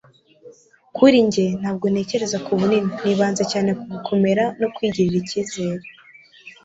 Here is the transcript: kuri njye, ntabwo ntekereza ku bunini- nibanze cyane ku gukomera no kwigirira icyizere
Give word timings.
kuri 0.95 1.17
njye, 1.27 1.45
ntabwo 1.59 1.85
ntekereza 1.91 2.37
ku 2.45 2.51
bunini- 2.59 2.89
nibanze 3.03 3.43
cyane 3.51 3.69
ku 3.79 3.83
gukomera 3.93 4.43
no 4.59 4.67
kwigirira 4.73 5.17
icyizere 5.21 5.85